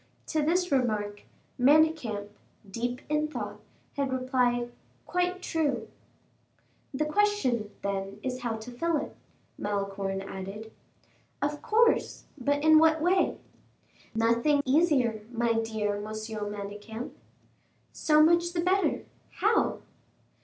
[0.29, 1.21] To this remark,
[1.59, 2.29] Manicamp,
[2.67, 3.59] deep in thought,
[3.95, 4.71] had replied,
[5.05, 5.89] "Quite true!"
[6.91, 9.15] "The question, then, is how to fill it?"
[9.59, 10.71] Malicorne added.
[11.39, 13.37] "Of course; but in what way?"
[14.15, 17.11] "Nothing easier, my dear Monsieur Manicamp."
[17.93, 19.05] "So much the better.
[19.33, 19.81] How?"